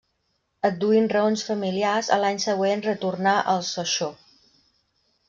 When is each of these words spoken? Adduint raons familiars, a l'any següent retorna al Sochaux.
Adduint 0.69 1.09
raons 1.15 1.43
familiars, 1.49 2.09
a 2.15 2.19
l'any 2.23 2.41
següent 2.45 2.83
retorna 2.87 3.35
al 3.55 3.63
Sochaux. 3.69 4.19